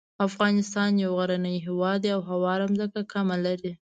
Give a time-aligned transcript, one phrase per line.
[0.27, 3.71] افغانستان یو غرنی هیواد دی او هواره ځمکه کمه لري.